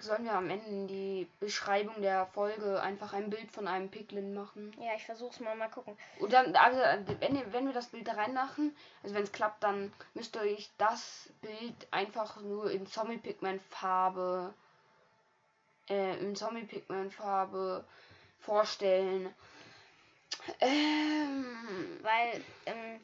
Sollen 0.00 0.24
wir 0.24 0.32
am 0.32 0.48
Ende 0.50 0.66
in 0.66 0.86
die 0.86 1.28
Beschreibung 1.40 2.00
der 2.00 2.26
Folge 2.26 2.80
einfach 2.80 3.12
ein 3.12 3.28
Bild 3.28 3.50
von 3.50 3.66
einem 3.66 3.90
Piglin 3.90 4.32
machen? 4.32 4.74
Ja, 4.78 4.94
ich 4.96 5.04
versuch's 5.04 5.40
mal, 5.40 5.56
mal 5.56 5.68
gucken. 5.68 5.96
Oder 6.20 6.46
also, 6.62 6.78
wenn, 7.20 7.52
wenn 7.52 7.66
wir 7.66 7.72
das 7.74 7.88
Bild 7.88 8.06
da 8.06 8.12
reinmachen, 8.12 8.74
also 9.02 9.14
wenn 9.14 9.24
es 9.24 9.32
klappt, 9.32 9.62
dann 9.62 9.92
müsst 10.14 10.36
ihr 10.36 10.42
euch 10.42 10.70
das 10.78 11.28
Bild 11.42 11.86
einfach 11.90 12.40
nur 12.40 12.70
in 12.70 12.86
Zombie 12.86 13.18
Pigment 13.18 13.62
Farbe 13.62 14.54
äh, 15.88 16.18
in 16.18 16.34
Zombie 16.36 16.64
Pigment 16.64 17.12
Farbe 17.12 17.84
vorstellen. 18.40 19.34
Ähm, 20.60 21.46
weil 22.02 22.44
ähm, 22.66 23.00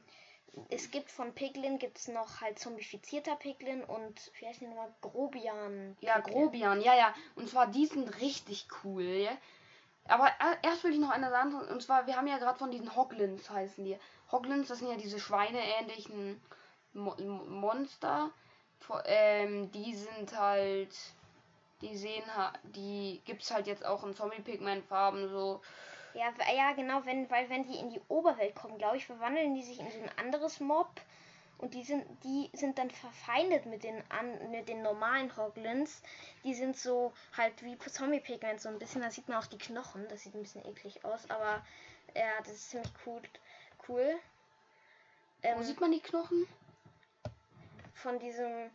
es 0.69 0.90
gibt 0.90 1.11
von 1.11 1.35
Piglin 1.35 1.78
gibt 1.78 1.99
es 1.99 2.09
noch 2.09 2.40
halt 2.40 2.59
zombifizierter 2.59 3.37
Piglin 3.37 3.85
und 3.85 4.30
wie 4.38 4.47
heißt 4.47 4.61
die 4.61 4.66
nochmal? 4.66 4.92
Grobian. 5.00 5.97
Ja, 6.00 6.21
Grobian, 6.21 6.80
ja, 6.80 6.95
ja. 6.95 7.14
Und 7.37 7.49
zwar 7.49 7.66
die 7.69 7.87
sind 7.87 8.21
richtig 8.21 8.66
cool, 8.85 9.02
ja. 9.02 9.33
Aber 10.09 10.28
erst 10.62 10.83
will 10.83 10.92
ich 10.92 10.99
noch 10.99 11.11
eine 11.11 11.30
sagen, 11.30 11.54
und 11.54 11.83
zwar, 11.83 12.07
wir 12.07 12.16
haben 12.16 12.26
ja 12.26 12.38
gerade 12.38 12.59
von 12.59 12.71
diesen 12.71 12.97
Hoglins 12.97 13.49
heißen 13.49 13.85
die. 13.85 13.99
Hoglins, 14.33 14.69
das 14.69 14.78
sind 14.78 14.90
ja 14.90 14.97
diese 14.97 15.21
schweineähnlichen 15.21 16.40
Mo 16.92 17.14
Monster. 17.21 18.30
Ähm, 19.04 19.71
die 19.73 19.95
sind 19.95 20.37
halt, 20.37 20.97
die 21.83 21.97
sehen 21.97 22.25
die 22.64 23.21
gibt's 23.25 23.50
halt 23.50 23.66
jetzt 23.66 23.85
auch 23.85 24.02
in 24.04 24.14
Zombie-Pigment-Farben 24.14 25.28
so. 25.28 25.61
Ja, 26.14 26.32
ja, 26.54 26.72
genau, 26.72 27.04
wenn, 27.04 27.30
weil 27.30 27.48
wenn 27.50 27.64
die 27.64 27.78
in 27.78 27.90
die 27.90 28.00
Oberwelt 28.08 28.54
kommen, 28.54 28.78
glaube 28.78 28.96
ich, 28.96 29.06
verwandeln 29.06 29.54
die 29.54 29.62
sich 29.62 29.78
in 29.78 29.90
so 29.90 29.98
ein 30.00 30.18
anderes 30.18 30.60
Mob 30.60 30.88
und 31.58 31.74
die 31.74 31.84
sind, 31.84 32.04
die 32.24 32.50
sind 32.54 32.78
dann 32.78 32.90
verfeindet 32.90 33.66
mit 33.66 33.84
den, 33.84 34.02
an, 34.10 34.50
mit 34.50 34.68
den 34.68 34.82
normalen 34.82 35.36
Hoglins. 35.36 36.02
Die 36.42 36.54
sind 36.54 36.76
so 36.76 37.12
halt 37.36 37.62
wie 37.62 37.78
Zombie-Pigment, 37.78 38.60
so 38.60 38.70
ein 38.70 38.78
bisschen, 38.78 39.02
da 39.02 39.10
sieht 39.10 39.28
man 39.28 39.38
auch 39.38 39.46
die 39.46 39.58
Knochen, 39.58 40.08
das 40.08 40.22
sieht 40.22 40.34
ein 40.34 40.42
bisschen 40.42 40.64
eklig 40.64 41.04
aus, 41.04 41.28
aber 41.30 41.62
ja, 42.14 42.38
das 42.38 42.54
ist 42.54 42.70
ziemlich 42.70 42.90
cool. 43.06 43.20
cool. 43.88 44.18
Ähm, 45.42 45.58
Wo 45.58 45.62
sieht 45.62 45.80
man 45.80 45.92
die 45.92 46.00
Knochen? 46.00 46.46
Von 47.92 48.18
diesem, 48.18 48.70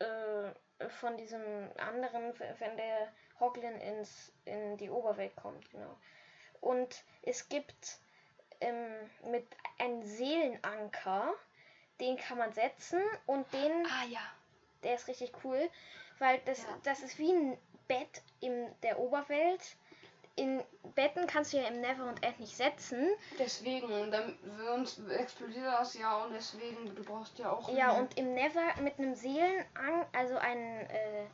äh, 0.00 0.88
von 0.88 1.16
diesem 1.16 1.70
anderen, 1.78 2.38
wenn 2.58 2.76
der 2.76 3.12
Hoglin 3.40 3.78
ins, 3.80 4.32
in 4.44 4.76
die 4.76 4.90
Oberwelt 4.90 5.34
kommt, 5.36 5.70
genau. 5.70 5.96
Und 6.60 7.04
es 7.22 7.48
gibt 7.48 7.98
ähm, 8.60 9.10
mit 9.30 9.46
einem 9.78 10.02
Seelenanker. 10.02 11.34
Den 12.00 12.16
kann 12.18 12.38
man 12.38 12.52
setzen 12.52 13.00
und 13.26 13.50
den. 13.52 13.86
Ah 13.86 14.04
ja. 14.08 14.20
Der 14.82 14.94
ist 14.94 15.08
richtig 15.08 15.32
cool, 15.44 15.70
weil 16.18 16.40
das, 16.44 16.62
ja. 16.62 16.68
das 16.84 17.00
ist 17.00 17.18
wie 17.18 17.32
ein 17.32 17.58
Bett 17.88 18.22
in 18.40 18.68
der 18.82 18.98
Oberwelt. 18.98 19.76
In 20.34 20.62
Betten 20.94 21.26
kannst 21.26 21.54
du 21.54 21.56
ja 21.56 21.68
im 21.68 21.80
Never 21.80 22.06
und 22.06 22.22
End 22.22 22.38
nicht 22.38 22.54
setzen. 22.54 23.08
Deswegen, 23.38 24.10
dann 24.10 24.38
sonst 24.58 25.00
explodiert 25.08 25.64
das 25.64 25.94
ja 25.94 26.24
und 26.24 26.34
deswegen, 26.34 26.94
du 26.94 27.02
brauchst 27.02 27.38
ja 27.38 27.52
auch. 27.52 27.66
Ja, 27.70 27.92
und 27.92 28.18
im 28.18 28.34
Never 28.34 28.78
mit 28.82 28.98
einem 28.98 29.14
Seelenanker, 29.14 30.06
also 30.12 30.36
einen 30.36 30.80
äh, 30.90 31.26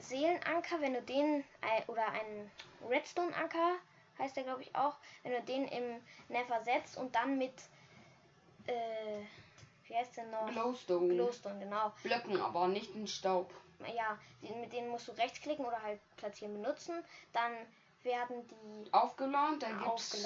Seelenanker, 0.00 0.80
wenn 0.80 0.94
du 0.94 1.02
den, 1.02 1.44
äh, 1.60 1.82
oder 1.86 2.06
einen 2.08 2.50
Redstone-Anker 2.88 3.76
heißt 4.18 4.36
der 4.36 4.44
glaube 4.44 4.62
ich 4.62 4.74
auch, 4.76 4.96
wenn 5.22 5.32
du 5.32 5.42
den 5.42 5.66
im 5.68 6.00
Never 6.28 6.62
setzt 6.62 6.98
und 6.98 7.14
dann 7.14 7.38
mit 7.38 7.54
äh, 8.66 9.22
wie 9.90 9.96
heißt 9.96 10.16
der 10.18 10.26
noch? 10.26 10.46
Glowstone. 10.52 11.14
Glowstone, 11.14 11.58
genau. 11.58 11.92
Blöcken, 12.02 12.40
aber 12.40 12.68
nicht 12.68 12.94
in 12.94 13.08
Staub. 13.08 13.52
Ja, 13.96 14.18
mit 14.40 14.72
denen 14.72 14.88
musst 14.88 15.08
du 15.08 15.12
rechtsklicken 15.12 15.64
oder 15.64 15.82
halt 15.82 16.00
platzieren 16.16 16.54
benutzen. 16.54 17.02
Dann 17.32 17.52
werden 18.04 18.46
die 18.46 18.92
aufgeladen. 18.92 19.58
Da 19.58 19.68
gibt's 19.68 20.22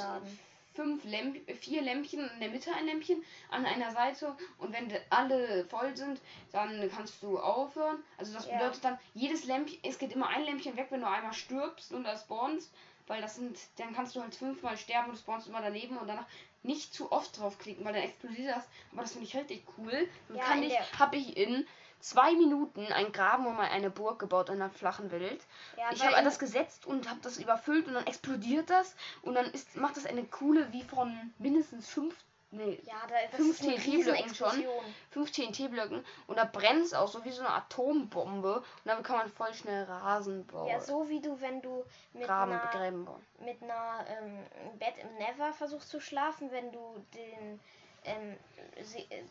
fünf 0.74 1.04
Lämp 1.04 1.38
vier 1.60 1.82
Lämpchen, 1.82 2.28
in 2.34 2.40
der 2.40 2.50
Mitte 2.50 2.72
ein 2.74 2.86
Lämpchen, 2.86 3.24
an 3.50 3.64
einer 3.64 3.90
Seite 3.92 4.36
und 4.58 4.72
wenn 4.72 4.92
alle 5.10 5.64
voll 5.66 5.96
sind, 5.96 6.20
dann 6.52 6.90
kannst 6.90 7.22
du 7.22 7.38
aufhören. 7.38 8.02
Also 8.18 8.32
das 8.34 8.46
bedeutet 8.46 8.82
ja. 8.82 8.90
dann, 8.90 8.98
jedes 9.14 9.44
Lämpchen, 9.44 9.78
es 9.82 9.98
geht 9.98 10.12
immer 10.12 10.28
ein 10.28 10.44
Lämpchen 10.44 10.76
weg, 10.76 10.88
wenn 10.90 11.00
du 11.00 11.08
einmal 11.08 11.32
stirbst 11.32 11.92
und 11.92 12.04
das 12.04 12.22
spawnst 12.22 12.70
weil 13.06 13.20
das 13.20 13.36
sind, 13.36 13.58
dann 13.76 13.94
kannst 13.94 14.16
du 14.16 14.22
halt 14.22 14.34
fünfmal 14.34 14.76
sterben 14.76 15.10
und 15.10 15.18
spawnst 15.18 15.46
immer 15.46 15.60
daneben 15.60 15.96
und 15.98 16.08
danach 16.08 16.26
nicht 16.62 16.94
zu 16.94 17.12
oft 17.12 17.38
draufklicken, 17.38 17.84
weil 17.84 17.92
dann 17.92 18.02
explodiert 18.02 18.56
das. 18.56 18.66
Aber 18.92 19.02
das 19.02 19.12
finde 19.12 19.26
ich 19.26 19.36
richtig 19.36 19.64
cool. 19.76 20.08
Dann 20.28 20.36
ja, 20.38 20.44
kann 20.44 20.62
ich, 20.62 20.98
habe 20.98 21.16
ich 21.16 21.36
in 21.36 21.66
zwei 22.04 22.34
Minuten 22.34 22.92
einen 22.92 23.12
Graben 23.12 23.46
um 23.46 23.58
eine 23.58 23.90
Burg 23.90 24.18
gebaut 24.18 24.50
in 24.50 24.56
einer 24.56 24.70
flachen 24.70 25.10
Welt. 25.10 25.46
Ja, 25.76 25.90
ich 25.90 26.04
habe 26.04 26.16
alles 26.16 26.38
gesetzt 26.38 26.84
und 26.84 27.08
habe 27.08 27.20
das 27.22 27.38
überfüllt 27.38 27.86
und 27.86 27.94
dann 27.94 28.06
explodiert 28.06 28.68
das 28.68 28.94
und 29.22 29.34
dann 29.34 29.46
ist, 29.46 29.74
macht 29.76 29.96
das 29.96 30.04
eine 30.04 30.24
coole 30.24 30.70
wie 30.72 30.82
von 30.82 31.32
mindestens 31.38 31.88
fünf 31.88 32.14
Nee, 32.50 32.80
ja, 32.84 32.94
da, 33.08 33.14
das 33.32 33.36
15 33.36 33.80
TNT-Blöcken 33.80 34.32
schon. 34.32 34.64
15 35.10 35.52
TNT-Blöcken. 35.52 36.04
Und 36.28 36.38
da 36.38 36.44
brennt 36.44 36.84
es 36.84 36.94
auch 36.94 37.08
so 37.08 37.24
wie 37.24 37.32
so 37.32 37.40
eine 37.40 37.50
Atombombe. 37.50 38.58
Und 38.58 38.64
damit 38.84 39.02
kann 39.02 39.16
man 39.16 39.28
voll 39.28 39.52
schnell 39.54 39.82
Rasen 39.82 40.46
bauen. 40.46 40.68
Ja, 40.68 40.78
so 40.78 41.08
wie 41.08 41.20
du, 41.20 41.40
wenn 41.40 41.60
du 41.62 41.84
mit 42.12 42.22
Graben 42.28 42.52
einer, 42.52 43.18
mit 43.40 43.60
einer 43.60 44.06
ähm, 44.06 44.78
Bett 44.78 44.94
im 45.02 45.14
Never 45.16 45.52
versuchst 45.52 45.88
zu 45.88 46.00
schlafen, 46.00 46.52
wenn 46.52 46.70
du 46.70 47.04
den 47.12 47.58
ähm, 48.04 48.36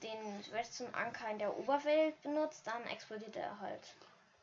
den 0.02 0.54
Redstone-Anker 0.54 1.30
in 1.32 1.40
der 1.40 1.58
Oberwelt 1.58 2.22
benutzt, 2.22 2.66
dann 2.66 2.84
explodiert 2.88 3.36
er 3.36 3.60
halt. 3.60 3.82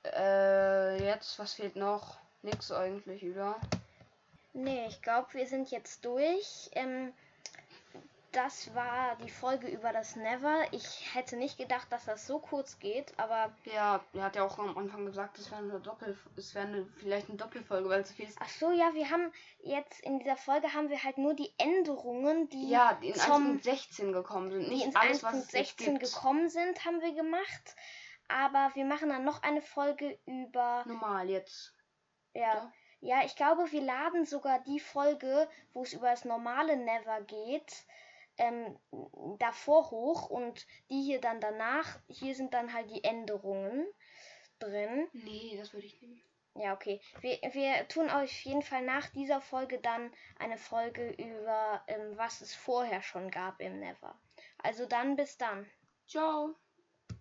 Äh, 0.04 1.04
jetzt, 1.04 1.38
was 1.38 1.54
fehlt 1.54 1.76
noch? 1.76 2.16
Nix 2.42 2.72
eigentlich, 2.72 3.22
oder? 3.24 3.56
Nee, 4.52 4.86
ich 4.88 5.02
glaube, 5.02 5.28
wir 5.32 5.46
sind 5.46 5.70
jetzt 5.70 6.04
durch. 6.04 6.70
Ähm, 6.72 7.12
das 8.32 8.74
war 8.74 9.16
die 9.16 9.30
Folge 9.30 9.68
über 9.68 9.92
das 9.92 10.16
Never. 10.16 10.64
Ich 10.72 11.14
hätte 11.14 11.36
nicht 11.36 11.58
gedacht, 11.58 11.90
dass 11.90 12.04
das 12.04 12.26
so 12.26 12.38
kurz 12.38 12.78
geht, 12.78 13.12
aber. 13.18 13.52
Ja, 13.64 14.00
er 14.12 14.22
hat 14.22 14.36
ja 14.36 14.44
auch 14.44 14.58
am 14.58 14.76
Anfang 14.76 15.06
gesagt, 15.06 15.38
es 15.38 15.50
wäre 15.50 15.62
eine 15.62 15.80
Doppel, 15.80 16.16
es 16.36 16.54
wäre 16.54 16.66
eine, 16.66 16.86
vielleicht 16.98 17.28
eine 17.28 17.38
Doppelfolge, 17.38 17.88
weil 17.88 18.04
so 18.04 18.14
viel 18.14 18.28
ist. 18.28 18.38
Ach 18.40 18.48
so, 18.48 18.70
ja, 18.70 18.94
wir 18.94 19.10
haben 19.10 19.32
jetzt 19.62 20.00
in 20.00 20.18
dieser 20.18 20.36
Folge 20.36 20.72
haben 20.72 20.88
wir 20.88 21.02
halt 21.02 21.18
nur 21.18 21.34
die 21.34 21.52
Änderungen, 21.58 22.48
die 22.48 22.70
ja, 22.70 22.98
die 23.02 23.08
in 23.08 23.14
1.16 23.14 24.12
gekommen 24.12 24.50
sind, 24.50 24.68
nicht 24.68 24.84
die 24.84 24.88
in 24.88 24.96
alles, 24.96 25.24
1.16 25.24 25.98
gekommen 25.98 26.48
sind, 26.48 26.84
haben 26.84 27.00
wir 27.00 27.14
gemacht. 27.14 27.76
Aber 28.28 28.70
wir 28.74 28.84
machen 28.84 29.08
dann 29.08 29.24
noch 29.24 29.42
eine 29.42 29.60
Folge 29.60 30.18
über. 30.26 30.84
Normal 30.86 31.28
jetzt. 31.28 31.74
Ja. 32.32 32.52
Oder? 32.52 32.72
Ja, 33.02 33.24
ich 33.24 33.34
glaube, 33.34 33.72
wir 33.72 33.80
laden 33.80 34.26
sogar 34.26 34.60
die 34.60 34.78
Folge, 34.78 35.48
wo 35.72 35.82
es 35.82 35.94
über 35.94 36.10
das 36.10 36.26
normale 36.26 36.76
Never 36.76 37.22
geht, 37.22 37.86
ähm, 38.40 38.78
davor 39.38 39.90
hoch 39.90 40.30
und 40.30 40.66
die 40.90 41.02
hier 41.02 41.20
dann 41.20 41.40
danach. 41.40 42.00
Hier 42.08 42.34
sind 42.34 42.54
dann 42.54 42.72
halt 42.72 42.90
die 42.90 43.04
Änderungen 43.04 43.86
drin. 44.58 45.08
Nee, 45.12 45.56
das 45.56 45.72
würde 45.72 45.86
ich 45.86 46.00
nehmen. 46.00 46.22
Ja, 46.54 46.74
okay. 46.74 47.00
Wir, 47.20 47.38
wir 47.52 47.86
tun 47.88 48.10
auf 48.10 48.30
jeden 48.42 48.62
Fall 48.62 48.82
nach 48.82 49.08
dieser 49.10 49.40
Folge 49.40 49.78
dann 49.78 50.12
eine 50.38 50.58
Folge 50.58 51.10
über, 51.12 51.82
ähm, 51.86 52.16
was 52.16 52.40
es 52.40 52.54
vorher 52.54 53.02
schon 53.02 53.30
gab 53.30 53.60
im 53.60 53.78
Never. 53.78 54.18
Also 54.58 54.86
dann 54.86 55.16
bis 55.16 55.38
dann. 55.38 55.70
Ciao. 56.08 56.56